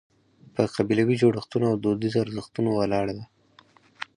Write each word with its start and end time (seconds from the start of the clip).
په 0.53 0.61
قبیلوي 0.75 1.15
جوړښتونو 1.21 1.65
او 1.71 1.75
دودیزو 1.83 2.23
ارزښتونو 2.25 2.69
ولاړه 2.73 3.13
ده. 3.17 3.25